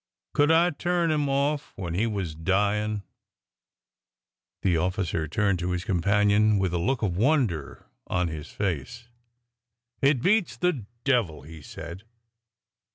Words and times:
''Could 0.33 0.49
I 0.49 0.71
turn 0.71 1.11
'im 1.11 1.29
off 1.29 1.73
when 1.75 1.93
he 1.93 2.07
was 2.07 2.33
dyin'?" 2.33 3.03
The 4.63 4.75
officer 4.75 5.27
turned 5.27 5.59
to 5.59 5.69
his 5.69 5.83
companion 5.83 6.57
with 6.57 6.73
a 6.73 6.79
look 6.79 7.03
of 7.03 7.15
wonder 7.15 7.85
on 8.07 8.27
his 8.27 8.47
face. 8.47 9.09
It 10.01 10.23
beats 10.23 10.57
the— 10.57 10.87
devil!" 11.03 11.43
he 11.43 11.61
said. 11.61 12.01